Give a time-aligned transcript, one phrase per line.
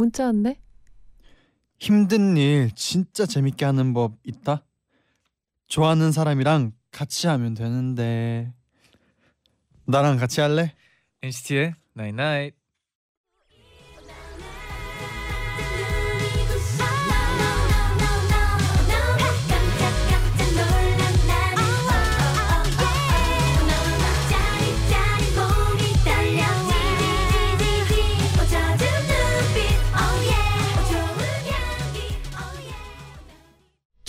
[0.00, 0.58] 문자 왔네.
[1.78, 4.64] 힘든 일 진짜 재밌게 하는 법 있다?
[5.66, 8.50] 좋아하는 사람이랑 같이 하면 되는데
[9.84, 10.74] 나랑 같이 할래?
[11.22, 12.59] NCT의 Night Night.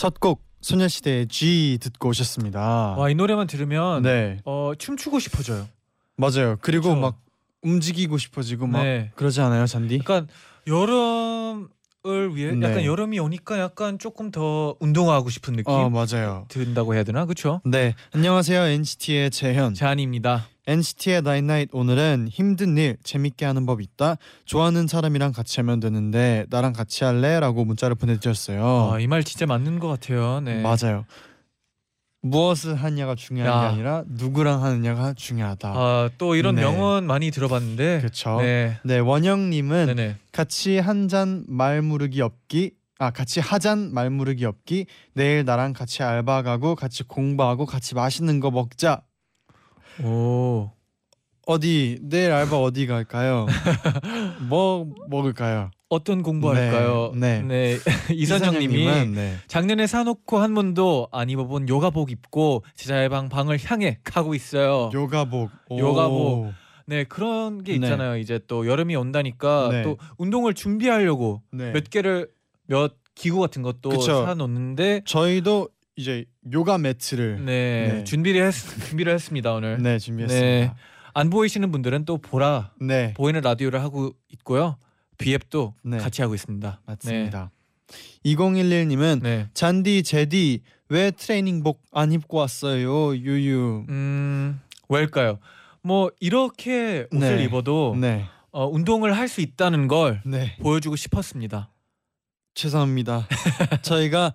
[0.02, 2.96] 첫 곡 소녀시대의 Gee 듣고 오셨습니다.
[2.98, 5.68] 와 이 노래만 들으면 네 어 춤추고 싶어져요.
[6.18, 6.58] 맞아요.
[6.62, 6.96] 그리고 그쵸?
[7.00, 7.20] 막
[7.62, 9.12] 움직이고 싶어지고 막 네.
[9.16, 10.00] 그러지 않아요, 쟌디?
[10.00, 10.28] 약간
[10.66, 11.70] 여름
[12.08, 12.68] 을 위해 네.
[12.68, 16.46] 약간 여름이 오니까 약간 조금 더 운동하고 싶은 느낌 어 맞아요.
[16.48, 17.62] 든다고 해야 되나 그렇죠?
[17.64, 19.76] 네 안녕하세요 NCT의 재현.
[19.76, 20.48] 쟈니입니다.
[20.66, 24.16] NCT의 night night 오늘은 힘든 일 재밌게 하는 법 있다.
[24.46, 28.92] 좋아하는 사람이랑 같이 하면 되는데 나랑 같이 할래?라고 문자를 보내주셨어요.
[28.94, 30.40] 아, 이 말 진짜 맞는 것 같아요.
[30.42, 30.60] 네.
[30.60, 31.06] 맞아요.
[32.24, 33.62] 무엇을 하냐가 중요한 야.
[33.62, 35.74] 게 아니라 누구랑 하느냐가 중요하다.
[35.76, 36.62] 아, 또 이런 네.
[36.62, 38.00] 명언 많이 들어봤는데.
[38.00, 38.40] 그렇죠.
[38.42, 38.78] 네.
[38.84, 40.16] 네 원영 님은 네네.
[40.32, 42.72] 같이 한 잔 말무르기 없기.
[43.00, 44.86] 아 같이 하잔 말무르기 없기.
[45.16, 49.02] 내일 나랑 같이 알바 가고 같이 공부하고 같이 맛있는 거 먹자.
[50.04, 50.70] 오.
[51.52, 53.46] 어디 내일 알바 어디 갈까요?
[54.48, 55.70] 뭐 먹을까요?
[55.90, 57.12] 어떤 공부할까요?
[57.16, 57.78] 네, 네.
[58.14, 59.36] 이선영님이 이선영님은, 네.
[59.48, 64.90] 작년에 사놓고 한 번도 안 입어본 요가복 입고 제자의 방 방을 향해 가고 있어요.
[64.94, 65.50] 요가복.
[65.70, 65.80] 오.
[65.80, 66.54] 요가복.
[66.88, 67.76] 네 그런 게 네.
[67.86, 68.18] 있잖아요.
[68.18, 69.84] 이제 또 여름이 온다니까 네.
[69.84, 71.72] 또 운동을 준비하려고 네.
[71.74, 72.30] 몇 개를
[72.68, 74.26] 몇 기구 같은 것도 그쵸.
[74.26, 78.04] 사놓는데 저희도 이제 요가 매트를 네, 네.
[78.06, 78.54] 준비를 했
[78.88, 79.78] 준비를 했습니다 오늘.
[79.82, 80.76] 네, 준비했습니다.
[81.14, 84.78] 안 보이시는 분들은 또 보라 네, 보이는 라디오를 하고 있고요.
[85.18, 85.98] 비앱도 네.
[85.98, 86.82] 같이 하고 있습니다.
[86.86, 87.52] 맞습니다.
[88.26, 89.38] 2011님은 네.
[89.38, 89.50] 네.
[89.54, 93.16] 잔디 제디 왜 트레이닝복 안 입고 왔어요?
[93.16, 93.86] 유유.
[93.90, 95.40] 음 왜일까요?
[95.84, 97.44] 뭐 이렇게 옷을 네.
[97.44, 100.56] 입어도 네, 어, 운동을 할 수 있다는 걸 네.
[100.62, 101.72] 보여주고 싶었습니다.
[102.54, 103.28] 죄송합니다.
[103.82, 104.34] 저희가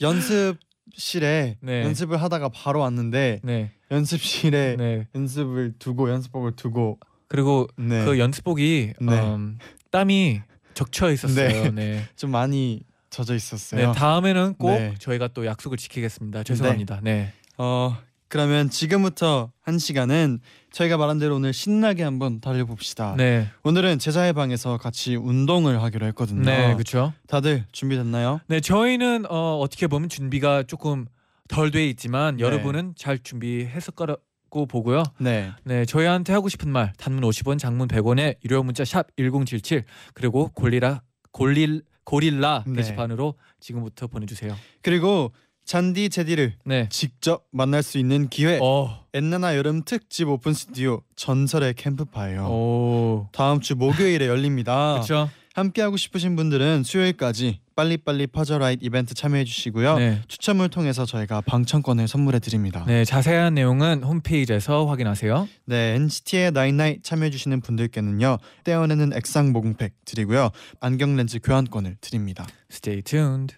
[0.00, 0.56] 연습
[0.94, 1.84] 실에 네.
[1.84, 5.06] 연습을 하다가 바로 왔는데 네, 연습실에 네.
[5.14, 8.04] 연습을 두고 연습복을 두고 그리고 네.
[8.04, 9.20] 그 연습복이 네.
[9.20, 9.58] 음,
[9.90, 10.40] 땀이
[10.74, 11.72] 적쳐 있었어요.
[11.72, 12.04] 네.
[12.16, 13.88] 좀 많이 젖어 있었어요.
[13.88, 14.94] 네, 다음에는 꼭 네.
[14.98, 16.42] 저희가 또 약속을 지키겠습니다.
[16.42, 17.00] 죄송합니다.
[17.02, 17.32] 네.
[17.56, 17.96] 어
[18.28, 20.40] 그러면 지금부터 한 시간은
[20.72, 23.14] 저희가 말한 대로 오늘 신나게 한번 달려봅시다.
[23.16, 23.48] 네.
[23.64, 26.42] 오늘은 제자의 방에서 같이 운동을 하기로 했거든요.
[26.42, 27.14] 네, 그렇죠.
[27.26, 28.40] 다들 준비됐나요?
[28.46, 31.06] 네, 저희는 어, 어떻게 보면 준비가 조금
[31.48, 32.44] 덜 돼 있지만 네.
[32.44, 35.02] 여러분은 잘 준비했을 거라고 보고요.
[35.18, 35.50] 네.
[35.64, 41.00] 네, 저희한테 하고 싶은 말 단문 50원, 장문 100원에 유료 문자 샵 1077 그리고 골리라
[41.32, 42.76] 골릴 고릴라 네.
[42.76, 44.54] 게시판으로 지금부터 보내 주세요.
[44.82, 45.32] 그리고
[45.68, 46.88] 쟌디 재디를 네.
[46.90, 48.58] 직접 만날 수 있는 기회.
[48.62, 49.04] 어.
[49.12, 52.48] 엔나나 여름 특집 오픈 스튜디오 전설의 캠프파이어.
[52.48, 53.28] 오.
[53.32, 54.94] 다음 주 목요일에 열립니다.
[55.04, 55.28] 그렇죠?
[55.52, 59.98] 함께 하고 싶으신 분들은 수요일까지 빨리빨리 퍼져라이트 이벤트 참여해 주시고요.
[59.98, 60.22] 네.
[60.26, 62.84] 추첨을 통해서 저희가 방청권을 선물해 드립니다.
[62.86, 65.48] 네, 자세한 내용은 홈페이지에서 확인하세요.
[65.66, 68.38] 네, NCT의 나인나잇 참여해 주시는 분들께는요.
[68.64, 70.50] 떼어내는 액상 모공팩 드리고요.
[70.80, 72.46] 안경 렌즈 교환권을 드립니다.
[72.72, 73.56] Stay tuned.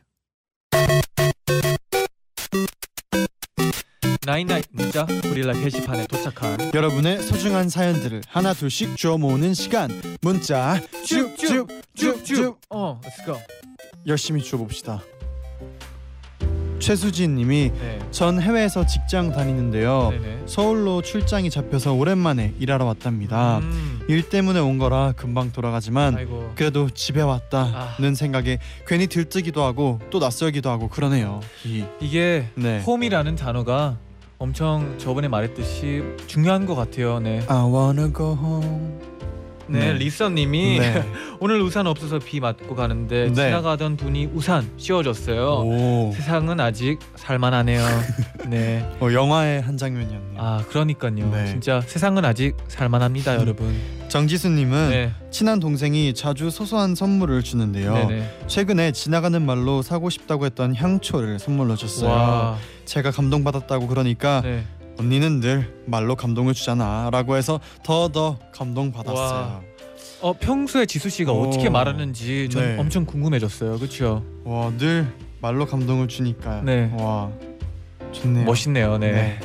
[4.31, 9.91] 나인나잇 문자 고릴라 게시판에 도착한 여러분의 소중한 사연들을 하나 둘씩 주워 모으는 시간.
[10.21, 13.37] 문자 쭉쭉쭉쭉 어, let's go.
[14.07, 15.03] 열심히 주워 봅시다.
[16.79, 17.99] 최수진 님이 네.
[18.13, 20.11] 전 해외에서 직장 다니는데요.
[20.13, 20.43] 네네.
[20.47, 23.59] 서울로 출장이 잡혀서 오랜만에 일하러 왔답니다.
[23.59, 24.01] 음.
[24.09, 26.53] 일 때문에 온 거라 금방 돌아가지만 아이고.
[26.55, 28.15] 그래도 집에 왔다는 아.
[28.15, 31.41] 생각에 괜히 들뜨기도 하고 또 낯설기도 하고 그러네요.
[31.65, 32.81] 이, 이게 네.
[32.83, 33.99] 홈이라는 단어가
[34.43, 37.21] 엄청 저번에 말했듯이 중요한 것 같아요.
[37.21, 37.45] 네.
[37.47, 38.99] I wanna go home.
[39.67, 39.93] 네, 네.
[39.93, 41.05] 리서님이 네.
[41.41, 43.35] 오늘 우산 없어서 비 맞고 가는데 네.
[43.35, 45.47] 지나가던 분이 우산 씌워줬어요.
[45.47, 46.13] 오.
[46.15, 47.85] 세상은 아직 살만하네요.
[48.51, 48.85] 네.
[49.01, 50.35] 어, 영화의 한 장면이었네요.
[50.37, 51.31] 아 그러니까요.
[51.31, 51.47] 네.
[51.47, 53.41] 진짜 세상은 아직 살만합니다, 음.
[53.41, 53.75] 여러분.
[54.09, 55.13] 정지수님은 네.
[55.31, 57.95] 친한 동생이 자주 소소한 선물을 주는데요.
[57.95, 58.39] 네네.
[58.49, 62.11] 최근에 지나가는 말로 사고 싶다고 했던 향초를 선물로 줬어요.
[62.11, 62.59] 와.
[62.85, 64.65] 제가 감동받았다고 그러니까 네.
[64.99, 69.63] 언니는 늘 말로 감동을 주잖아라고 해서 더더 감동받았어요.
[70.23, 71.47] 어 평소에 지수 씨가 오.
[71.47, 72.79] 어떻게 말하는지 전 네.
[72.79, 73.79] 엄청 궁금해졌어요.
[73.79, 74.25] 그렇죠?
[74.45, 75.07] 와, 늘
[75.41, 76.63] 말로 감동을 주니까.
[76.63, 76.91] 네.
[76.99, 77.31] 와.
[78.13, 78.45] 좋네요.
[78.45, 78.99] 멋있네요.
[78.99, 79.39] 네.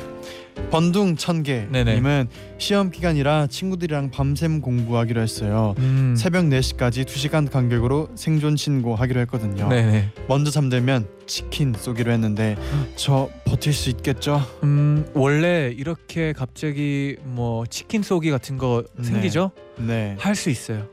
[0.70, 1.96] 번둥 천개 네네.
[1.96, 2.28] 님은
[2.58, 5.74] 시험 기간이라 친구들이랑 밤샘 공부하기로 했어요.
[5.78, 6.14] 음.
[6.16, 9.68] 새벽 4시까지 2시간 간격으로 생존 신고하기로 했거든요.
[9.68, 10.12] 네네.
[10.28, 12.56] 먼저 잠들면 치킨 쏘기로 했는데
[12.96, 14.42] 저 버틸 수 있겠죠?
[14.62, 19.04] 음 원래 이렇게 갑자기 뭐 치킨 쏘기 같은 거 네.
[19.04, 19.50] 생기죠?
[19.76, 20.16] 네.
[20.18, 20.86] 할 수 있어요.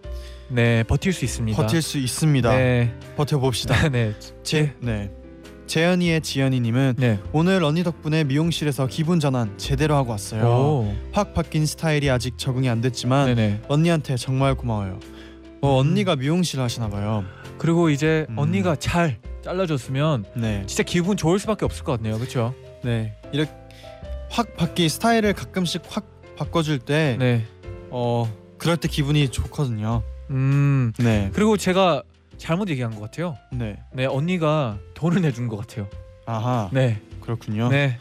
[0.50, 1.60] 네, 버틸 수 있습니다.
[1.60, 2.56] 버틸 수 있습니다.
[2.56, 2.94] 네.
[3.16, 3.88] 버텨 봅시다.
[3.90, 4.14] 네.
[4.44, 5.10] 제 네.
[5.74, 7.20] 재현이의 지연이 님은 네.
[7.32, 10.46] 오늘 언니 덕분에 미용실에서 기분 전환 제대로 하고 왔어요.
[10.46, 10.96] 오.
[11.12, 13.62] 확 바뀐 스타일이 아직 적응이 안 됐지만 네네.
[13.70, 15.00] 언니한테 정말 고마워요.
[15.62, 15.88] 어, 음.
[15.88, 17.26] 언니가 미용실 하시나 봐요.
[17.58, 18.38] 그리고 이제 음.
[18.38, 20.64] 언니가 잘 잘라줬으면 네.
[20.68, 22.20] 진짜 기분 좋을 수밖에 없을 것 같네요.
[22.20, 22.54] 그렇죠?
[22.84, 23.18] 네.
[23.32, 23.52] 이렇게
[24.30, 26.06] 확 바뀐 스타일을 가끔씩 확
[26.36, 27.48] 바꿔줄 때 네.
[27.90, 30.04] 어, 그럴 때 기분이 좋거든요.
[30.30, 30.94] 음.
[31.00, 31.32] 네.
[31.34, 32.04] 그리고 제가
[32.44, 33.38] 잘못 얘기한 것 같아요.
[33.54, 33.78] 네.
[33.94, 35.88] 네, 언니가 돈을 내준 것 같아요.
[36.26, 36.70] 아하.
[36.74, 37.00] 네.
[37.22, 37.70] 그렇군요.
[37.70, 37.98] 네.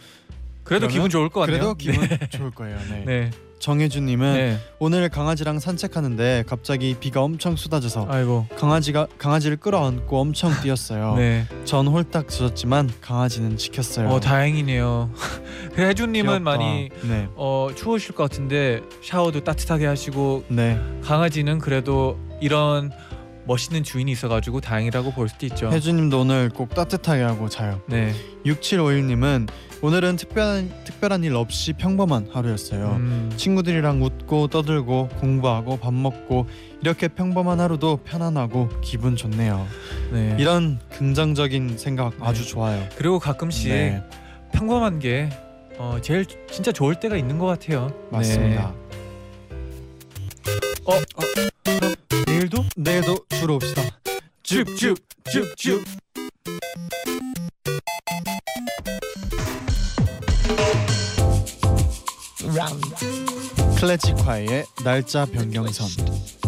[0.65, 1.59] 그래도 그러면 기분 좋을 것 같네요.
[1.59, 2.77] 그래도 기분 좋을 거예요.
[2.91, 2.99] 네.
[2.99, 3.05] 네.
[3.07, 3.31] 네.
[3.61, 4.59] 정혜준님은 네.
[4.81, 8.49] 오늘 강아지랑 산책하는데 갑자기 비가 엄청 쏟아져서 아이고.
[8.59, 11.15] 강아지가 강아지를 끌어안고 엄청 뛰었어요.
[11.15, 11.47] 네.
[11.65, 14.09] 전 홀딱 젖었지만 강아지는 지켰어요.
[14.09, 15.11] 어 다행이네요.
[15.77, 16.43] 그 혜준님은 귀엽다.
[16.43, 17.29] 많이 네.
[17.37, 20.81] 어 추우실 것 같은데 샤워도 따뜻하게 하시고 네.
[21.05, 22.91] 강아지는 그래도 이런
[23.45, 25.71] 멋있는 주인이 있어가지고 다행이라고 볼 수도 있죠.
[25.71, 27.81] 혜준님도 오늘 꼭 따뜻하게 하고 자요.
[27.87, 28.13] 네.
[28.47, 29.49] 6751님은
[29.83, 32.97] 오늘은 특별한 특별한 일 없이 평범한 하루였어요.
[32.97, 36.47] 음, 친구들이랑 웃고 떠들고 공부하고 밥 먹고
[36.81, 39.67] 이렇게 평범한 하루도 편안하고 기분 좋네요.
[40.13, 40.37] 네.
[40.39, 42.17] 이런 긍정적인 생각 네.
[42.21, 42.89] 아주 좋아요.
[42.97, 44.03] 그리고 가끔씩 네,
[44.53, 45.31] 평범한 게
[45.79, 47.93] 어, 제일 진짜 좋을 때가 있는 것 같아요.
[48.11, 48.73] 맞습니다.
[48.73, 48.83] 네.
[52.77, 53.83] 내일도 주로 옵시다.
[54.43, 55.85] 쭉쭉쭉쭉.
[63.79, 66.42] 클래식화의 날짜 변경선.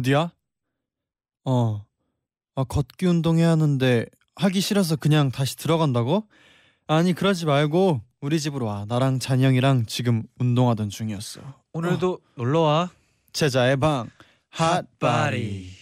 [0.00, 0.32] 어디야?
[1.44, 1.84] 어.
[2.54, 4.06] 아 걷기 운동 해야 하는데
[4.36, 6.26] 하기 싫어서 그냥 다시 들어간다고?
[6.86, 8.84] 아니 그러지 말고 우리 집으로 와.
[8.88, 11.40] 나랑 잔영이랑 지금 운동하던 중이었어.
[11.72, 12.90] 오늘도 놀러 와.
[13.32, 14.10] 제자의 방
[14.50, 15.80] 핫바리.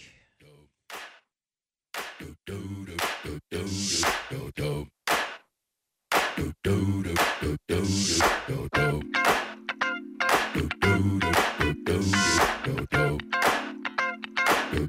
[14.69, 14.85] This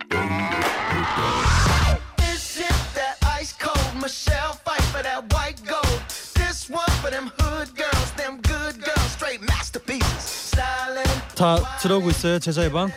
[2.55, 6.01] shit that ice cold Michelle Pfeiffer that white gold.
[6.35, 10.51] This one for them hood girls, them good girls, straight masterpieces.
[10.53, 11.09] Styling.
[11.35, 12.93] 다 들어오고 있어요 재쟈의 방?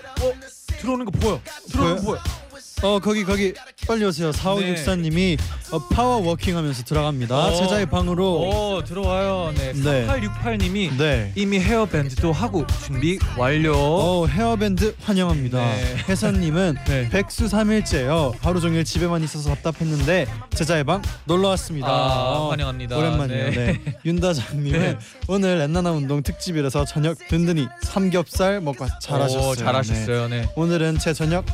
[0.81, 1.39] 들어오는 거 보여.
[1.71, 2.42] 들어오는 거 보여.
[2.81, 3.53] 어 거기 거기
[3.87, 4.31] 빨리 오세요.
[4.31, 5.37] 4564님이
[5.71, 7.35] 어, 파워 워킹 하면서 들어갑니다.
[7.35, 7.55] 어.
[7.55, 8.41] 재쟈의 방으로.
[8.41, 9.53] 오 들어와요.
[9.55, 9.73] 네.
[9.73, 10.07] 네.
[10.07, 11.31] 4868님이 네.
[11.35, 13.73] 이미 헤어밴드도 하고 준비 완료.
[13.75, 15.57] 어 헤어밴드 환영합니다.
[15.59, 15.97] 네.
[16.09, 17.09] 혜선님은 네.
[17.09, 18.33] 백수 3일째요.
[18.41, 21.87] 하루 종일 집에만 있어서 답답했는데 제자의 방 놀러 왔습니다.
[21.87, 22.97] 아, 어, 환영합니다.
[22.97, 23.49] 오랜만이에요.
[23.51, 23.55] 네.
[23.83, 23.97] 네.
[24.05, 24.97] 윤다장님은 네.
[25.27, 29.49] 오늘 렌나나 운동 특집이라서 저녁 든든히 삼겹살 먹고 잘하셨어요.
[29.49, 30.27] 오, 잘하셨어요.
[30.27, 30.41] 네.
[30.41, 30.49] 네.
[30.55, 31.45] 오늘은 제 저녁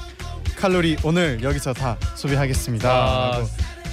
[0.60, 2.89] 칼로리 오늘 여기서 다 소비하겠습니다.
[2.92, 3.46] 아,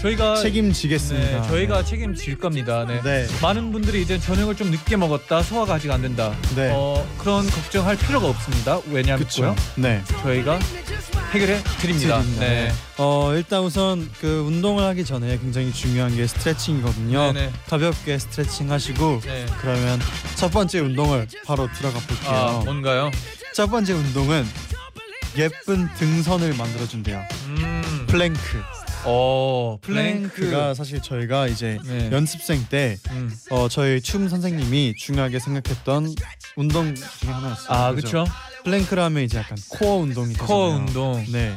[0.02, 1.42] 저희가 책임지겠습니다.
[1.42, 2.85] 네, 저희가 책임질 겁니다.
[2.85, 3.00] 네.
[3.02, 3.26] 네.
[3.40, 6.35] 많은 분들이 이제 저녁을 좀 늦게 먹었다, 소화가 아직 안 된다.
[6.56, 6.73] 네.
[6.75, 8.80] 어, 그런 걱정할 필요가 없습니다.
[8.90, 9.54] 왜냐면요.
[9.76, 10.02] 네.
[10.23, 10.58] 저희가
[11.30, 12.20] 해결해 드립니다.
[12.20, 12.40] 드립니다.
[12.40, 12.73] 네.
[12.99, 17.32] 어 일단 우선 그 운동을 하기 전에 굉장히 중요한 게 스트레칭이거든요.
[17.32, 17.52] 네네.
[17.68, 19.46] 가볍게 스트레칭 하시고 네.
[19.61, 20.00] 그러면
[20.35, 22.30] 첫 번째 운동을 바로 들어가 볼게요.
[22.30, 23.11] 아 뭔가요?
[23.54, 24.46] 첫 번째 운동은
[25.37, 27.23] 예쁜 등선을 만들어준대요.
[27.47, 28.07] 음.
[28.09, 28.62] 플랭크.
[29.09, 32.11] 어 plank가 사실 저희가 이제 네.
[32.11, 33.33] 연습생 때 음.
[33.50, 36.12] 어, 저희 춤 선생님이 중요하게 생각했던
[36.57, 37.69] 운동 중에 하나였어요.
[37.69, 37.93] 아?
[37.93, 38.25] 그렇죠.
[38.64, 40.47] Plank를 하면 이제 약간 코어 운동이 되잖아요.
[40.49, 41.25] 코어 운동.
[41.31, 41.55] 네.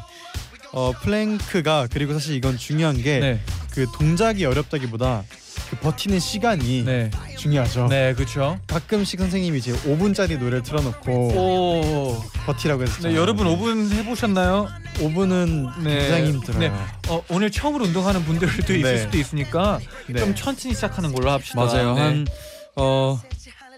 [0.74, 3.42] 어 plank가 그리고 사실 이건 중요한 게 네.
[3.72, 5.24] 그 동작이 어렵다기보다
[5.70, 7.12] 그 버티는 시간이 네.
[7.38, 7.88] 중요하죠.
[7.88, 8.60] 네 그렇죠.
[8.68, 12.24] 가끔씩 선생님이 이제 5분짜리 노래를 틀어놓고 오.
[12.46, 14.68] 버티라고 해서 네 여러분 5분 해보셨나요?
[14.96, 16.00] 5분은 네.
[16.00, 16.60] 굉장히 힘들어요.
[16.60, 16.72] 네.
[17.08, 18.98] 어, 오늘 처음으로 운동하는 분들도 있을 네.
[18.98, 20.20] 수도 있으니까 네.
[20.20, 21.64] 좀 천천히 시작하는 걸로 합시다.
[21.64, 21.94] 맞아요.
[21.94, 22.02] 네.
[22.02, 22.28] 한
[22.76, 23.20] 어,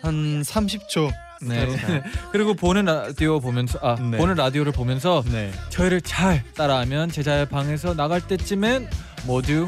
[0.01, 1.11] 한 30초.
[1.41, 1.67] 네.
[2.31, 4.17] 그리고 보는 라디오 보면서 아 네.
[4.17, 5.51] 보는 라디오를 보면서 네.
[5.69, 8.87] 저희를 잘 따라하면 재쟈의 방에서 나갈 때쯤엔
[9.25, 9.67] 모두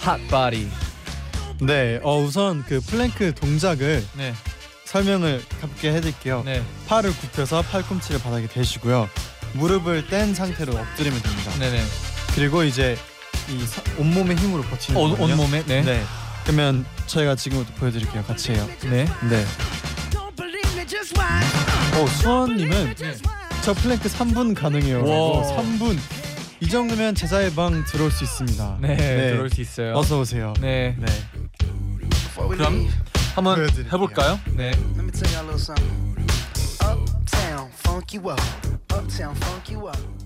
[0.00, 0.68] hot body.
[1.66, 2.00] 네.
[2.02, 4.34] 어 우선 그 플랭크 동작을 네.
[4.84, 6.42] 설명을 가볍게 해드릴게요.
[6.44, 6.62] 네.
[6.88, 9.08] 팔을 굽혀서 팔꿈치를 바닥에 대시고요.
[9.54, 11.52] 무릎을 뗀 상태로 엎드리면 됩니다.
[11.58, 11.82] 네네.
[12.34, 12.96] 그리고 이제
[13.48, 15.32] 이 사- 온몸의 힘으로 버티는 어, 거거든요.
[15.34, 15.82] 온몸에 네.
[15.82, 16.02] 네.
[16.44, 18.22] 그러면 저희가 지금부터 보여드릴게요.
[18.24, 18.68] 같이 해요.
[18.84, 19.04] 네.
[19.28, 19.44] 네.
[21.94, 22.94] 어 수원님은
[23.62, 25.04] 저 플랭크 3분 가능해요.
[25.04, 25.56] 와.
[25.56, 25.96] 3분.
[26.60, 28.78] 이 정도면 재쟈의 방 들어올 수 있습니다.
[28.80, 28.96] 네.
[28.96, 29.94] 들어올 수 있어요.
[29.96, 30.54] 어서 오세요.
[30.60, 30.94] 네.
[30.98, 31.06] 네.
[32.36, 32.88] 그럼
[33.34, 33.58] 한번.
[33.60, 34.38] 해볼까요?
[34.56, 34.70] 네.
[34.96, 36.16] Let me tell y'all a little something.
[36.80, 38.40] Uptown, funk you up.
[38.90, 40.21] Uptown, funk you up.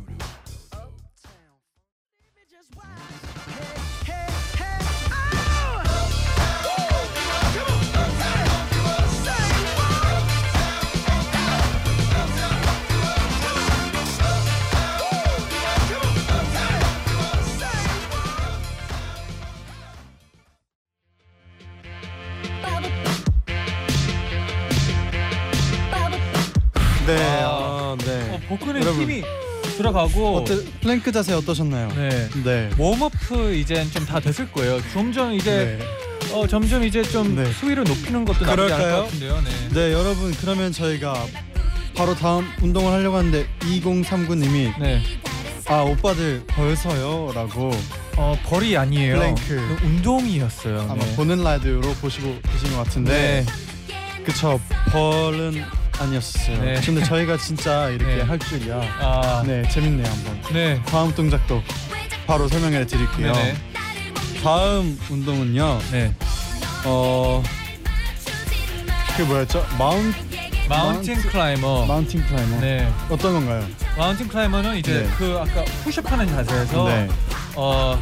[29.92, 31.88] 들어가고 어때 플랭크 자세 어떠셨나요?
[31.94, 32.28] 네.
[32.44, 32.70] 네.
[32.78, 34.80] Warm up 이젠 좀 다 됐을 거예요.
[34.92, 36.32] 점점 이제 네.
[36.34, 37.50] 어, 점점 이제 좀 네.
[37.52, 38.90] 수위를 높이는 것도 나쁘지 않을?
[38.90, 39.40] 것 같은데요.
[39.42, 39.68] 네.
[39.74, 41.26] 네, 여러분 그러면 저희가
[41.96, 45.02] 바로 다음 운동을 하려고 하는데 2039님이 네.
[45.66, 47.70] 아 오빠들 벌써요라고
[48.16, 49.16] 어, 벌이 아니에요.
[49.16, 49.78] 플랭크.
[49.84, 50.82] 운동이었어요.
[50.88, 51.16] 아마 네.
[51.16, 54.22] 보는 라디오로 보시고 계신 것 같은데 네.
[54.24, 55.62] 그쵸 벌은
[56.00, 56.62] 아니었어요.
[56.62, 56.80] 네.
[56.84, 58.22] 근데 저희가 진짜 이렇게 네.
[58.22, 58.80] 할 줄이야.
[59.00, 59.42] 아.
[59.46, 60.40] 네, 재밌네요 한번.
[60.52, 60.80] 네.
[60.86, 61.62] 다음 동작도
[62.26, 63.32] 바로 설명해 드릴게요.
[63.32, 63.56] 네네.
[64.42, 65.78] 다음 운동은요.
[65.90, 66.14] 네.
[66.84, 67.42] 어,
[69.16, 69.64] 그 뭐였죠?
[69.78, 70.12] Moun-
[70.68, 71.86] mountain climber.
[71.86, 72.60] Mountain climber.
[72.60, 72.92] 네.
[73.08, 73.64] 어떤 건가요?
[73.96, 75.10] Mountain climber는 이제 네.
[75.16, 77.08] 그 아까 푸시업하는 자세에서 네.
[77.54, 78.00] 어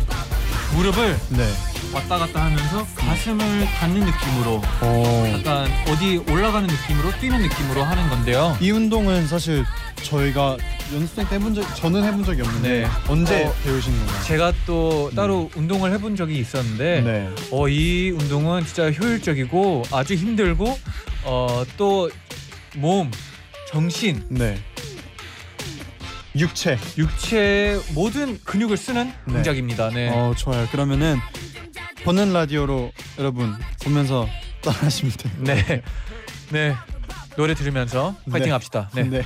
[0.74, 1.48] 무릎을 네.
[1.92, 5.28] 왔다 갔다 하면서 가슴을 닿는 느낌으로 오.
[5.28, 8.56] 약간 어디 올라가는 느낌으로 뛰는 느낌으로 하는 건데요.
[8.60, 9.64] 이 운동은 사실
[10.02, 10.56] 저희가
[10.92, 12.86] 연습생 때 해본 적 저는 해본 적이 없는데 네.
[13.08, 14.22] 언제 어, 배우신 건가요?
[14.24, 17.30] 제가 또 따로 운동을 해본 적이 있었는데 네.
[17.52, 20.76] 어, 이 운동은 진짜 효율적이고 아주 힘들고
[21.24, 22.10] 어, 또
[22.74, 23.10] 몸,
[23.70, 24.58] 정신, 네.
[26.36, 26.78] 육체.
[26.98, 29.34] 육체의 모든 근육을 쓰는 네.
[29.34, 29.90] 동작입니다.
[29.90, 30.10] 네.
[30.10, 30.66] 어 좋아요.
[30.70, 31.18] 그러면은
[32.04, 34.28] 보는 라디오로 여러분 보면서
[34.62, 35.32] 따라하시면 돼요.
[35.38, 35.82] 네.
[36.50, 36.74] 네.
[37.36, 38.52] 노래 들으면서 파이팅 네.
[38.52, 38.90] 합시다.
[38.94, 39.04] 네.
[39.04, 39.22] 네.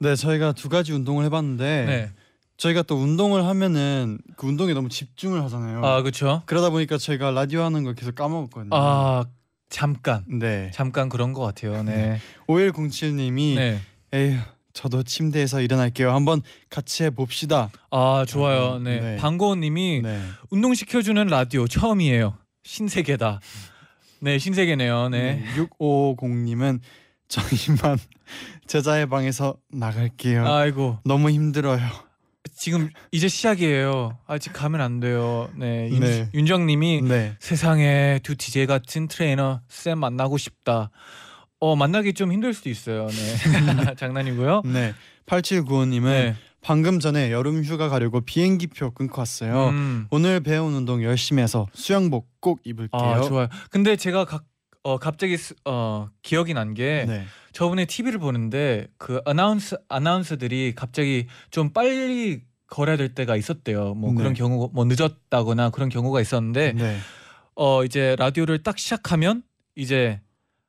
[0.00, 2.12] 네, 저희가 두 가지 운동을 해봤는데 네.
[2.56, 5.84] 저희가 또 운동을 하면은 그 운동에 너무 집중을 하잖아요.
[5.84, 6.42] 아, 그렇죠.
[6.46, 8.70] 그러다 보니까 저희가 라디오 하는 걸 계속 까먹었거든요.
[8.72, 9.24] 아,
[9.68, 10.24] 잠깐.
[10.28, 10.70] 네.
[10.72, 11.82] 잠깐 그런 것 같아요.
[11.82, 12.20] 네.
[12.48, 13.80] 5107님이 네.
[14.12, 14.38] 에휴
[14.72, 16.12] 저도 침대에서 일어날게요.
[16.12, 17.70] 한번 같이 해봅시다.
[17.90, 18.78] 아, 좋아요.
[18.78, 19.00] 네.
[19.00, 19.16] 네.
[19.16, 20.20] 방고은 님이 네.
[20.50, 22.36] 운동 시켜주는 라디오 처음이에요.
[22.64, 23.40] 신세계다.
[24.20, 25.10] 네, 신세계네요.
[25.10, 25.44] 네.
[25.56, 26.80] 650님은
[27.28, 27.98] 저 이만
[28.66, 30.46] 재쟈의 방에서 나갈게요.
[30.46, 31.80] 아이고, 너무 힘들어요.
[32.64, 34.16] 지금 이제 시작이에요.
[34.26, 35.50] 아직 가면 안 돼요.
[35.54, 35.90] 네.
[35.90, 36.30] 윤, 네.
[36.32, 37.36] 윤정 님이 네.
[37.38, 40.88] 세상에 두 DJ 같은 트레이너 쌤 만나고 싶다.
[41.60, 43.06] 어, 만나기 좀 힘들 수도 있어요.
[43.06, 43.94] 네.
[43.96, 44.62] 장난이고요.
[44.64, 44.94] 네.
[45.26, 46.36] 8795님은 네.
[46.62, 49.68] 방금 전에 여름 휴가 가려고 비행기표 끊고 왔어요.
[49.68, 50.06] 음.
[50.10, 52.98] 오늘 배운 운동 열심히 해서 수영복 꼭 입을게요.
[52.98, 53.48] 아, 좋아요.
[53.68, 54.44] 근데 제가 각
[54.84, 57.24] 어, 갑자기 스- 어, 기억이 난게 네.
[57.52, 63.94] 저번에 TV를 보는데 그 아나운서 아나운서들이 갑자기 좀 빨리 걸어야 될 때가 있었대요.
[63.94, 64.16] 뭐 네.
[64.16, 66.98] 그런 경우 뭐 늦었다거나 그런 경우가 있었는데 네.
[67.54, 69.42] 어 이제 라디오를 딱 시작하면
[69.76, 70.20] 이제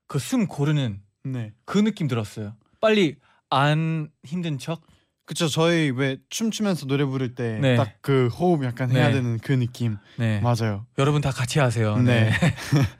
[0.07, 1.53] 그 숨 고르는 네.
[1.65, 2.53] 그 느낌 들었어요.
[2.81, 3.15] 빨리
[3.49, 4.81] 안 힘든 척.
[5.25, 7.75] 그쵸 저희 왜 춤추면서 노래 부를 때 네.
[7.77, 9.13] 딱 그 호흡 약간 해야 네.
[9.15, 10.39] 되는 그 느낌 네.
[10.41, 10.85] 맞아요.
[10.99, 11.97] 여러분 다 같이 하세요.
[11.97, 12.29] 네.
[12.29, 12.31] 네.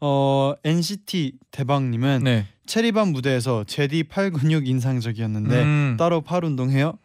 [0.00, 2.46] 어 NCT 대박님은 네.
[2.66, 5.96] 체리밤 무대에서 제디 팔 근육 인상적이었는데 음.
[5.98, 6.98] 따로 팔 운동해요?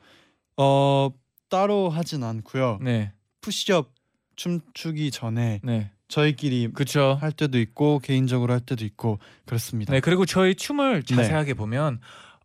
[0.58, 1.10] 어
[1.50, 2.80] 따로 하진 않고요.
[2.82, 3.12] 네.
[3.42, 3.94] 푸시업
[4.36, 5.92] 춤추기 전에 네.
[6.08, 7.18] 저희끼리 그렇죠.
[7.20, 9.94] 할 때도 있고 개인적으로 할 때도 있고 그렇습니다.
[9.94, 10.00] 네.
[10.00, 12.00] 그리고 저희 춤을 자세하게 보면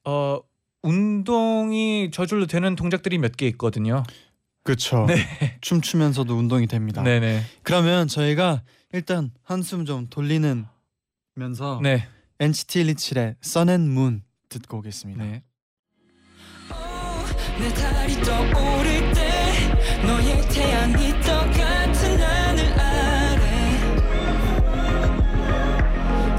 [0.04, 0.40] 어
[0.82, 4.02] 운동이 저절로 되는 동작들이 몇 개 있거든요.
[4.64, 5.06] 그렇죠.
[5.06, 5.14] 네.
[5.60, 7.02] 춤추면서도 운동이 됩니다.
[7.02, 7.42] 네, 네.
[7.62, 8.62] 그러면 저희가
[8.92, 10.64] 일단 한숨 좀 돌리는
[11.34, 12.06] 면서 네.
[12.40, 15.24] NCT 127의 Sun and Moon 듣고 오겠습니다.
[15.24, 15.42] 네.
[17.58, 19.52] 내 달이 떠오를 때
[20.06, 23.80] 너의 태양이 똑같은 하늘 아래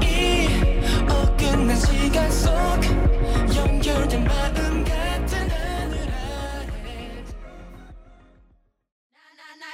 [0.02, 0.48] 이
[1.08, 2.50] 어긋난 시간 속
[3.54, 6.66] 연결된 마음 같은 하늘 아래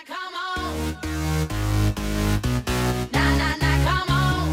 [0.07, 0.75] Come on.
[3.13, 4.49] Na na na, come on.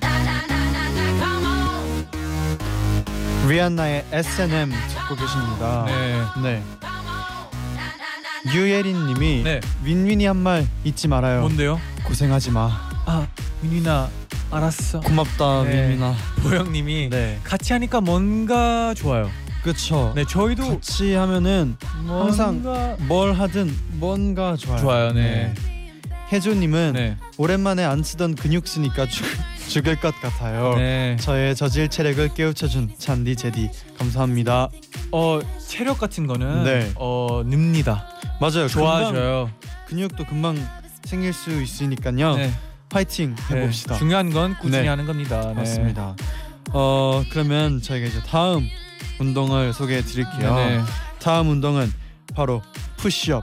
[0.00, 1.58] Na na na na na, come on.
[3.48, 4.70] 리안나의 S&M
[5.06, 5.84] 듣고 계십니다.
[5.86, 6.20] 네.
[6.42, 6.62] 네.
[6.80, 7.46] Come on.
[7.74, 8.54] Na na na na.
[8.54, 9.60] 유예린 님이 네.
[9.84, 11.40] 윈윈이 한 말 잊지 말아요.
[11.40, 11.80] 뭔데요?
[12.04, 12.70] 고생하지 마.
[13.06, 13.26] 아,
[13.60, 14.08] 민민아
[14.50, 15.00] 알았어.
[15.00, 15.90] 고맙다 네.
[15.90, 16.14] 윈윈아.
[16.42, 17.40] 보영 님이 네.
[17.44, 19.30] 같이 하니까 뭔가 좋아요.
[19.62, 20.12] 그쵸.
[20.14, 24.78] 네, 저희도 같이 하면은 항상 뭔가 뭘 하든 뭔가 좋아요.
[24.80, 25.12] 좋아요.
[25.12, 25.54] 네.
[26.32, 27.16] 혜조님은 네.
[27.36, 29.24] 오랜만에 안 쓰던 근육 쓰니까 죽,
[29.68, 30.74] 죽을 것 같아요.
[30.76, 31.16] 네.
[31.20, 34.68] 저의 저질 체력을 깨우쳐준 잔디 제디 감사합니다.
[35.18, 36.92] 어, 체력 같은 거는 네.
[36.96, 38.06] 어, 늡니다.
[38.38, 38.68] 맞아요.
[38.68, 39.50] 좋아져요.
[39.86, 40.56] 근육도 금방
[41.04, 42.36] 생길 수 있으니까요.
[42.36, 42.52] 네.
[42.90, 43.56] 파이팅 네.
[43.62, 43.96] 해봅시다.
[43.96, 44.88] 중요한 건 꾸준히 네.
[44.88, 45.40] 하는 겁니다.
[45.48, 45.54] 네.
[45.54, 46.16] 맞습니다.
[46.72, 48.68] 어 그러면 저희가 이제 다음
[49.18, 50.54] 운동을 소개해 드릴게요.
[50.54, 50.82] 네.
[51.18, 51.90] 다음 운동은
[52.34, 52.60] 바로
[52.98, 53.42] 푸시업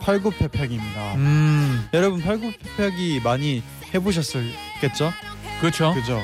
[0.00, 1.14] 팔굽혀펴기입니다.
[1.14, 3.62] 음, 여러분 팔굽혀펴기 많이
[3.94, 5.12] 해보셨겠죠?
[5.60, 5.94] 그렇죠.
[5.94, 6.20] 그죠?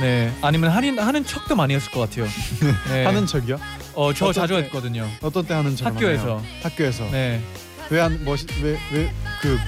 [0.00, 0.32] 네.
[0.42, 2.26] 아니면 하는 하는 척도 많이 했을 것 같아요.
[2.90, 3.04] 네.
[3.04, 3.58] 하는 척이요?
[3.94, 4.62] 어, 저 자주 때?
[4.64, 5.08] 했거든요.
[5.20, 5.86] 어떤 때 하는 척?
[5.86, 6.42] 학교에서.
[6.62, 7.08] 학교에서.
[7.10, 7.40] 네.
[7.90, 9.12] 왜안뭐왜왜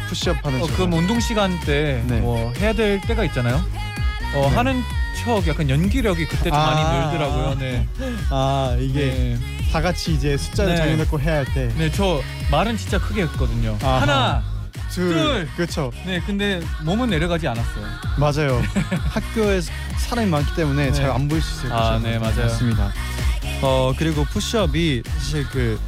[0.09, 0.77] 푸시업 하는 어, 척?
[0.77, 2.21] 그럼 운동 시간 때 네.
[2.21, 3.57] 뭐 해야 될 때가 있잖아요.
[4.35, 4.57] 어, 네.
[4.57, 4.83] 하는
[5.23, 6.75] 척 약간 연기력이 그때 좀 아.
[6.75, 7.59] 많이 늘더라고요.
[7.59, 7.87] 네.
[8.31, 9.39] 아 이게 네.
[9.73, 10.77] 다 같이 이제 숫자를 네.
[10.77, 11.69] 정해놓고 해야 할 때.
[11.77, 13.77] 네, 저 말은 진짜 크게 했거든요.
[13.83, 14.01] 아하.
[14.03, 14.45] 하나.
[14.91, 15.13] 둘.
[15.13, 15.49] 둘.
[15.57, 15.91] 그렇죠.
[16.07, 17.85] 네, 근데 몸은 내려가지 않았어요.
[18.19, 18.63] 맞아요.
[19.11, 19.61] 학교에
[19.99, 20.93] 사람이 많기 때문에 네.
[20.93, 21.79] 잘안 보일 수 있어요.
[21.79, 21.99] 아.
[21.99, 22.43] 네, 맞아요.
[22.43, 22.93] 맞습니다.
[23.65, 25.81] 어 그리고 푸시업이 사실 그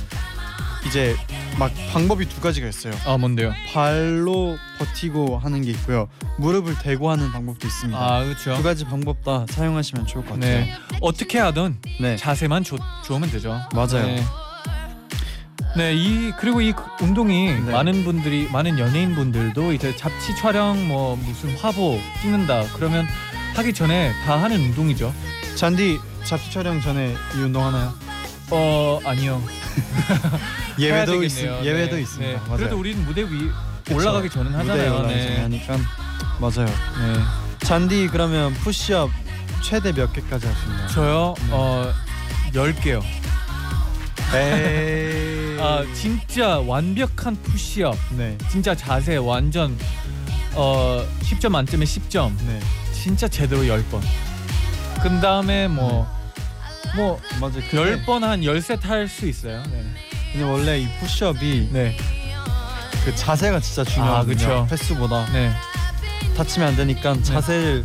[0.86, 1.14] 이제
[1.58, 2.94] 막 방법이 두 가지가 있어요.
[3.04, 3.52] 아, 뭔데요?
[3.70, 6.08] 발로 버티고 하는 게 있고요.
[6.38, 7.98] 무릎을 대고 하는 방법도 있습니다.
[7.98, 8.56] 아, 그렇죠.
[8.56, 10.60] 두 가지 방법 다 사용하시면 좋을 것 같아요.
[10.60, 10.72] 네.
[11.02, 12.16] 어떻게 하든 네.
[12.16, 13.60] 자세만 좋, 좋으면 되죠.
[13.74, 14.06] 맞아요.
[14.06, 14.24] 네.
[15.76, 17.72] 네, 이 그리고 이 운동이 네.
[17.72, 23.06] 많은 분들이 많은 연예인 분들도 이제 잡지 촬영 뭐 무슨 화보 찍는다 그러면
[23.54, 25.12] 하기 전에 다 하는 운동이죠.
[25.56, 27.94] 잔디 잡지 촬영 전에 이 운동 하나요?
[28.50, 29.40] 어 아니요.
[30.78, 31.64] 예외도 있 되겠네요.
[31.64, 32.02] 예외도 네.
[32.02, 32.32] 있습니다.
[32.32, 32.36] 네.
[32.46, 32.56] 맞아요.
[32.56, 33.48] 그래도 우리는 무대 위
[33.84, 33.96] 그쵸.
[33.96, 34.96] 올라가기 전은 하잖아요.
[35.02, 35.40] 전에 네.
[35.42, 35.76] 하니까
[36.40, 36.66] 맞아요.
[36.66, 37.20] 네.
[37.60, 39.10] 잔디 그러면 푸시업
[39.62, 40.88] 최대 몇 개까지 있나요?
[40.88, 41.48] 저요 네.
[41.52, 41.92] 어
[42.52, 43.02] 10개요.
[44.34, 45.60] 에이.
[45.60, 47.96] 아 진짜 완벽한 푸시업.
[48.16, 48.36] 네.
[48.50, 49.78] 진짜 자세 완전
[50.54, 52.32] 어 10점 만점에 10점.
[52.48, 52.58] 네.
[52.92, 54.00] 진짜 제대로 10번.
[55.02, 56.15] 그 다음에 뭐
[56.94, 57.62] 뭐 맞아요.
[57.70, 59.62] 근데, 10번 한 10셋 할수 있어요.
[59.70, 59.82] 네.
[60.32, 61.96] 근데 원래 이 푸시업이 네.
[63.04, 64.36] 그 자세가 진짜 중요하거든요.
[64.36, 64.68] 그쵸.
[64.70, 65.52] 횟수보다 네.
[66.36, 67.84] 다치면 안 되니까 자세를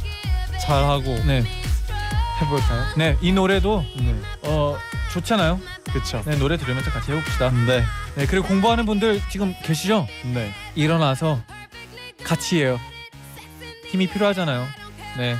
[0.61, 1.41] 잘 하고 네.
[1.41, 2.85] 해 볼까요?
[2.97, 3.17] 네.
[3.21, 4.15] 이 노래도 네.
[4.43, 4.77] 어
[5.11, 5.59] 좋잖아요.
[5.91, 6.23] 그렇죠.
[6.25, 7.49] 네, 노래 들으면서 같이 해 봅시다.
[7.51, 7.83] 네.
[8.15, 8.25] 네.
[8.25, 10.07] 그리고 공부하는 분들 지금 계시죠?
[10.33, 10.53] 네.
[10.75, 11.39] 일어나서
[12.23, 12.79] 같이 해요.
[13.89, 14.67] 힘이 필요하잖아요.
[15.17, 15.37] 네.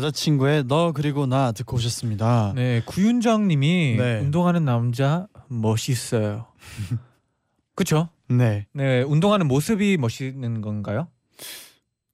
[0.00, 2.52] 여자친구의 너 그리고 나 듣고 오셨습니다.
[2.56, 4.20] 네, 구윤정 님이 네.
[4.20, 6.46] 운동하는 남자 멋있어요.
[7.76, 8.08] 그렇죠?
[8.28, 8.66] 네.
[8.72, 11.08] 네, 운동하는 모습이 멋있는 건가요?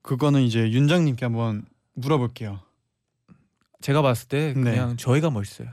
[0.02, 2.60] 그거는 이제 윤장님께 한번 물어볼게요.
[3.80, 4.62] 제가 봤을 때 네.
[4.62, 5.68] 그냥 저희가 멋있어요.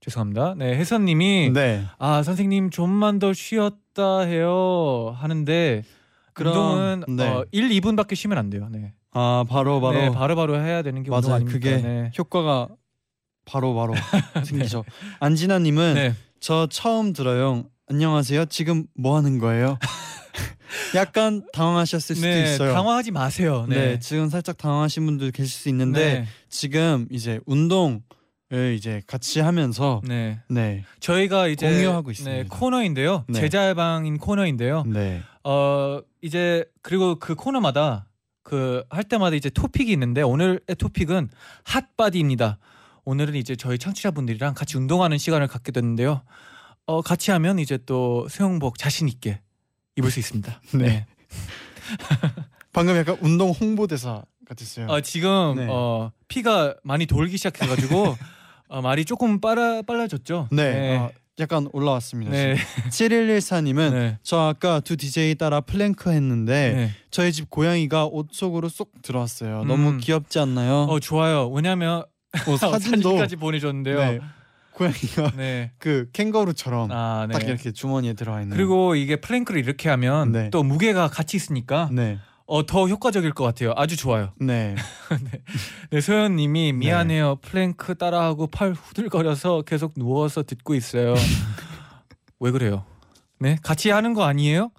[0.00, 0.54] 죄송합니다.
[0.56, 1.84] 네, 혜선 님이 네.
[1.98, 5.82] 아, 선생님 좀만 더 쉬었다 해요 하는데
[6.32, 7.28] 그럼 운동은 네.
[7.28, 8.68] 어, 1, 2분밖에 쉬면 안 돼요.
[8.70, 8.94] 네.
[9.12, 11.34] 아 바로 바로 네, 바로 바로 해야 되는 게 운동 맞아요.
[11.36, 11.52] 아닙니까?
[11.58, 12.10] 그게 네.
[12.18, 12.68] 효과가
[13.44, 13.94] 바로 바로
[14.44, 14.84] 생기죠.
[15.20, 16.14] 안진아님은 네.
[16.40, 17.64] 저 처음 들어요.
[17.88, 18.44] 안녕하세요.
[18.46, 19.78] 지금 뭐 하는 거예요?
[20.94, 22.74] 약간 당황하셨을 수도 네, 있어요.
[22.74, 23.64] 당황하지 마세요.
[23.68, 23.74] 네.
[23.76, 23.98] 네.
[23.98, 26.26] 지금 살짝 당황하신 분들 계실 수 있는데 네.
[26.50, 28.02] 지금 이제 운동을
[28.76, 30.38] 이제 같이 하면서 네.
[30.50, 32.54] 네, 저희가 이제 공유하고 네, 있습니다.
[32.56, 33.24] 코너인데요.
[33.28, 33.40] 네.
[33.40, 34.84] 제자방인 코너인데요.
[34.86, 38.07] 네, 어 이제 그리고 그 코너마다
[38.48, 41.28] 그 할 때마다 이제 토픽이 있는데 오늘의 토픽은
[41.64, 42.58] hot body입니다.
[43.04, 46.22] 오늘은 이제 저희 청취자분들이랑 같이 운동하는 시간을 갖게 됐는데요.
[46.86, 49.40] 어 같이 하면 이제 또 수영복 자신 있게
[49.96, 50.60] 입을 수 있습니다.
[50.74, 51.06] 네.
[52.72, 54.86] 방금 약간 운동 홍보대사 같았어요.
[54.86, 55.66] 어, 지금 네.
[55.68, 58.16] 어 피가 많이 돌기 시작해가지고
[58.68, 60.48] 어, 말이 조금 빨라 빨라졌죠.
[60.52, 62.32] 네, 어, 약간 올라왔습니다.
[62.32, 62.56] 네.
[62.90, 64.18] 7114님은 네.
[64.22, 66.90] 저 아까 두 DJ 따라 플랭크 했는데 네.
[67.10, 69.64] 저희 집 고양이가 옷 속으로 쏙 들어왔어요.
[69.64, 69.98] 너무 음.
[69.98, 70.82] 귀엽지 않나요?
[70.82, 71.48] 어 좋아요.
[71.48, 72.04] 왜냐하면
[72.46, 73.98] 어, 사진도 사진까지 보내줬는데요.
[73.98, 74.20] 네,
[74.72, 75.72] 고양이가 네.
[75.78, 77.32] 그 캥거루처럼 아, 네.
[77.32, 78.56] 딱 이렇게 주머니에 들어와 있는.
[78.56, 80.50] 그리고 이게 plank를 이렇게 하면 네.
[80.50, 82.18] 또 무게가 같이 있으니까 네,
[82.50, 83.74] 어, 더 효과적일 것 같아요.
[83.76, 84.32] 아주 좋아요.
[84.40, 84.74] 네,
[85.90, 87.36] 네, 소연님이 미안해요.
[87.42, 91.14] 플랭크 따라하고 팔 후들거려서 계속 누워서 듣고 있어요.
[92.40, 92.86] 왜 그래요?
[93.38, 94.70] 네, 같이 하는 거 아니에요?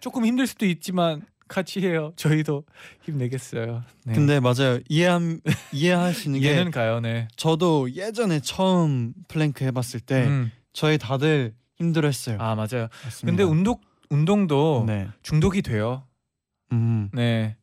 [0.00, 2.12] 조금 힘들 수도 있지만 같이 해요.
[2.16, 2.64] 저희도
[3.02, 3.84] 힘내겠어요.
[4.04, 4.12] 네.
[4.14, 4.80] 근데 맞아요.
[4.88, 5.40] 이해함
[5.72, 6.98] 이해하시는 게 이해는 가요.
[6.98, 7.28] 네.
[7.36, 10.50] 저도 예전에 처음 플랭크 해봤을 때 음.
[10.72, 12.38] 저희 다들 힘들었어요.
[12.40, 12.88] 아 맞아요.
[13.04, 13.26] 맞습니다.
[13.26, 13.78] 근데 운동
[14.10, 16.02] 운동도 네, 중독이 돼요.
[16.72, 17.56] 음, 네.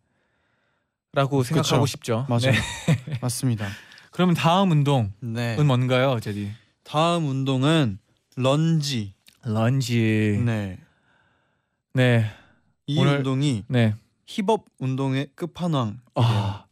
[1.13, 1.85] 라고 생각하고 그쵸.
[1.85, 2.25] 싶죠.
[2.29, 2.51] 맞아요.
[2.51, 3.19] 네.
[3.21, 3.67] 맞습니다.
[4.11, 5.61] 그러면 다음 운동은 네.
[5.61, 6.51] 뭔가요, 재디?
[6.83, 7.99] 다음 운동은
[8.35, 9.13] lunge.
[9.43, 10.41] lunge.
[10.45, 10.79] 네.
[11.93, 12.31] 네.
[12.87, 13.95] 이 오늘- 운동이 네.
[14.25, 15.97] 힙업 운동의 끝판왕이에요.
[16.15, 16.65] 아.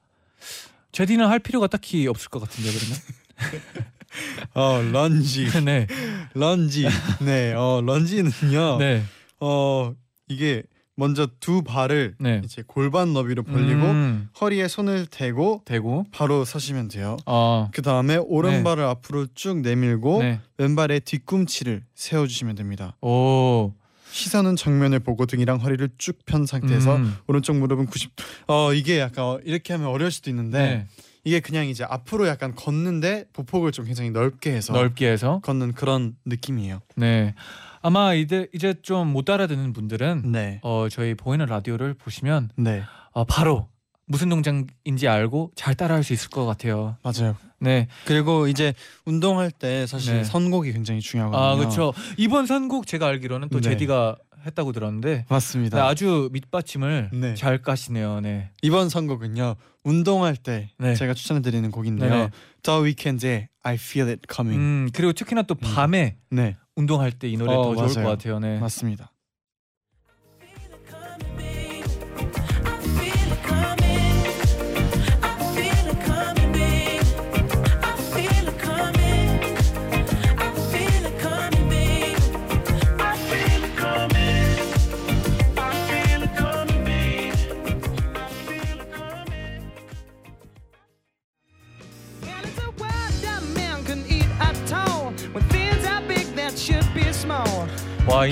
[0.92, 2.98] 제디는 할 필요가 딱히 없을 것 같은데 그러면.
[4.54, 5.46] 어, 런지.
[5.64, 5.88] 네.
[6.34, 6.88] 런지.
[7.22, 7.54] 네.
[7.54, 8.78] 어, 런지는요.
[8.78, 9.04] 네.
[9.40, 9.94] 어,
[10.28, 10.64] 이게
[11.02, 12.44] 먼저 두 발을 네.
[12.46, 16.06] 이제 골반 너비로 벌리고 음, 허리에 손을 대고 되고.
[16.12, 17.18] 바로 서시면 돼요.
[17.26, 17.70] 어.
[17.74, 20.40] 그 다음에 오른발을 앞으로 쭉 내밀고 네.
[20.60, 22.96] 왼발의 뒤꿈치를 세워주시면 됩니다.
[23.02, 23.74] 오.
[24.12, 27.16] 시선은 정면을 보고 등이랑 허리를 쭉 편 상태에서 음.
[27.26, 28.12] 오른쪽 무릎은 90.
[28.48, 30.88] 어 이게 약간 이렇게 하면 어려울 수도 있는데 네.
[31.24, 35.40] 이게 그냥 이제 앞으로 약간 걷는데 보폭을 좀 굉장히 넓게 해서 넓게 해서.
[35.44, 36.82] 걷는 그런 느낌이에요.
[36.96, 37.34] 네.
[37.82, 43.24] 아마 이제 이제 좀 못 알아듣는 분들은 네, 어 저희 보이는 라디오를 보시면 네 어,
[43.26, 43.68] 바로
[44.06, 46.98] 무슨 동작인지 알고 잘 따라할 수 있을 것 같아요.
[47.04, 47.36] 맞아요.
[47.60, 47.88] 네.
[48.06, 48.74] 그리고 이제
[49.06, 50.24] 운동할 때 사실 네.
[50.24, 51.44] 선곡이 굉장히 중요하거든요.
[51.44, 51.94] 아 그렇죠.
[52.18, 53.70] 이번 선곡 제가 알기로는 또 네.
[53.70, 55.78] 제디가 했다고 들었는데 맞습니다.
[55.78, 57.36] 네, 아주 밑받침을 네.
[57.36, 58.22] 잘 까시네요.
[58.22, 58.50] 네.
[58.62, 60.96] 이번 선곡은요 운동할 때 네.
[60.96, 62.10] 제가 추천해드리는 곡인데요.
[62.10, 62.30] 네네.
[62.64, 64.60] The Weeknd의 I Feel It Coming.
[64.60, 68.06] 음 그리고 특히나 또 밤에 네 운동할 때 이 노래 어, 더 좋을 맞아요.
[68.06, 68.40] 것 같아요.
[68.40, 68.60] 네.
[68.60, 69.11] 맞습니다.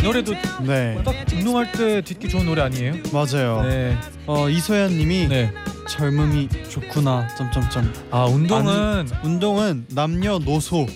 [0.10, 2.96] 노래도 네 딱 운동할 때 듣기 좋은 노래 아니에요?
[3.14, 3.62] 맞아요.
[3.64, 3.96] 네.
[4.26, 5.54] 어 이소연님이 네.
[5.88, 10.88] 젊음이 좋구나 점점점 아 운동은 운동은 남녀 노소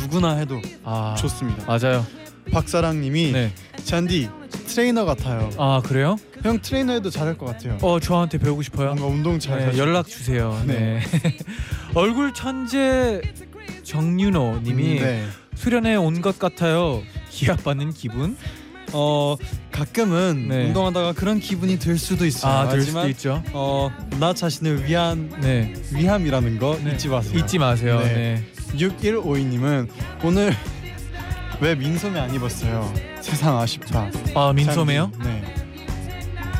[0.00, 1.64] 누구나 해도 아 좋습니다.
[1.66, 2.06] 맞아요.
[2.52, 3.52] 박사랑님이 네.
[3.84, 4.28] 잔디
[4.68, 5.50] 트레이너 같아요.
[5.58, 6.16] 아 그래요?
[6.44, 7.78] 형 트레이너 해도 잘할 것 같아요.
[7.82, 8.94] 어 저한테 배우고 싶어요.
[8.94, 9.78] 뭔가 운동 잘 네.
[9.78, 10.56] 연락 주세요.
[10.64, 11.00] 네.
[11.94, 13.20] 얼굴 천재
[13.82, 15.24] 정윤호님이 네.
[15.56, 17.02] 수련회 온 것 같아요.
[17.34, 18.36] 기합받는 기분?
[18.92, 19.36] 어
[19.72, 20.66] 가끔은 네.
[20.66, 22.52] 운동하다가 그런 기분이 들 수도 있어요.
[22.52, 23.42] 아, 될 수도 있죠.
[23.52, 25.74] 어나 자신을 위한 네.
[25.92, 26.92] 위함이라는 거 네.
[26.92, 27.38] 잊지 마세요.
[27.38, 27.98] 잊지 마세요.
[28.00, 28.14] 네.
[28.14, 28.44] 네.
[28.76, 29.88] 6152님은
[30.22, 30.54] 오늘
[31.60, 32.92] 왜 민소매 안 입었어요?
[33.20, 34.10] 세상 아쉽다.
[34.34, 35.10] 아 민소매요?
[35.24, 35.44] 네.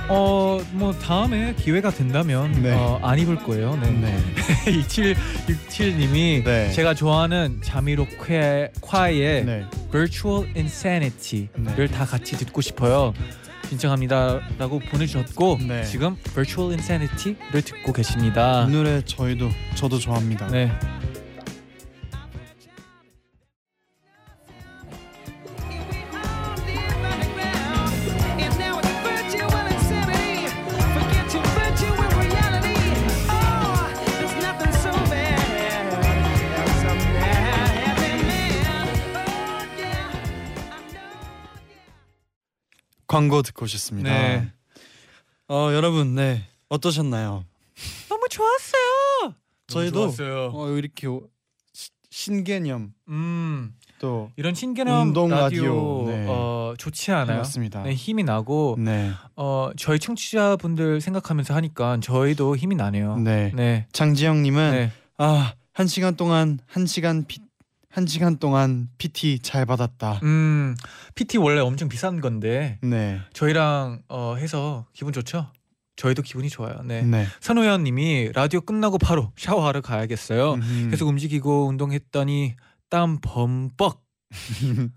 [0.08, 2.72] 어 뭐 다음에 기회가 된다면 네.
[2.72, 3.76] 어, 안 입을 거예요.
[3.76, 3.90] 네.
[3.90, 4.18] 네.
[4.82, 6.70] 2767님이 네.
[6.72, 9.64] 제가 좋아하는 자미로 콰의 콰의 네.
[9.94, 11.86] Virtual Insanity를 네.
[11.86, 13.14] 다 같이 듣고 싶어요.
[13.68, 15.84] 신청합니다라고 보내주셨고 네.
[15.84, 18.66] 지금 Virtual Insanity를 듣고 계십니다.
[18.68, 20.48] 이 노래 저희도 저도 좋아합니다.
[20.48, 20.72] 네.
[43.14, 44.10] 광고 듣고 오셨습니다.
[44.10, 44.50] 네.
[45.46, 47.44] 어 여러분 네 어떠셨나요?
[48.08, 49.34] 너무 좋았어요.
[49.68, 50.50] 저희도 좋았어요.
[50.52, 51.28] 어 이렇게 오-
[51.72, 56.26] 시- 신개념 음 또 이런 신개념 운동 라디오, 라디오, 네.
[56.28, 57.36] 어 좋지 않아요?
[57.38, 57.84] 맞습니다.
[57.84, 59.12] 네, 힘이 나고 네.
[59.36, 63.18] 어 저희 청취자분들 생각하면서 하니까 저희도 힘이 나네요.
[63.18, 63.52] 네.
[63.54, 63.86] 네.
[63.92, 64.92] 장지영님은 네.
[65.18, 67.38] 아한 시간 동안 한 시간 피,
[67.94, 70.18] 한 시간 동안 PT 잘 받았다.
[70.24, 70.74] 음
[71.14, 73.20] PT 원래 엄청 비싼 건데 네.
[73.32, 75.52] 저희랑 어 해서 기분 좋죠?
[75.94, 76.82] 저희도 기분이 좋아요.
[76.84, 77.02] 네.
[77.02, 77.24] 네.
[77.40, 80.54] 선호연님이 라디오 끝나고 바로 샤워하러 가야겠어요.
[80.54, 80.88] 음.
[80.90, 82.56] 계속 움직이고 운동했더니
[82.90, 84.02] 땀 범벅.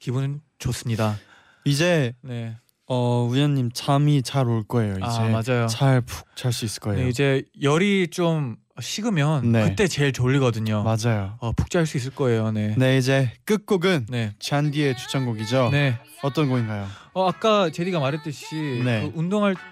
[0.00, 1.16] 기분 좋습니다.
[1.64, 2.56] 이제 네.
[2.86, 4.94] 어 우연님 잠이 잘 올 거예요.
[4.96, 5.68] 이제 아 맞아요.
[5.68, 7.04] 잘 푹 잘 수 있을 거예요.
[7.04, 9.68] 네, 이제 열이 좀 식으면 네.
[9.68, 10.82] 그때 제일 졸리거든요.
[10.82, 11.36] 맞아요.
[11.40, 12.50] 어, 푹잘수 있을 거예요.
[12.52, 12.74] 네.
[12.76, 14.34] 네 이제 끝곡은 네.
[14.38, 15.70] 잔디의 추천곡이죠.
[15.72, 15.98] 네.
[16.22, 16.86] 어떤 곡인가요?
[17.14, 19.02] 어, 아까 제디가 말했듯이 네.
[19.02, 19.70] 그 운동할 때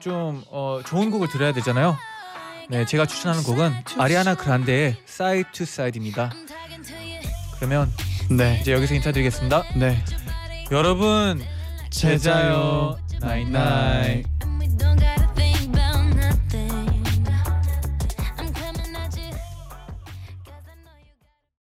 [0.00, 1.94] 좀 어, 좋은 곡을 들어야 되잖아요.
[2.70, 6.32] 네, 제가 추천하는 곡은 아리아나 그란데의 Side to Side입니다.
[7.56, 7.92] 그러면
[8.30, 8.58] 네.
[8.62, 9.64] 이제 여기서 인사드리겠습니다.
[9.76, 10.02] 네.
[10.70, 11.42] 여러분
[11.90, 12.96] 제자요.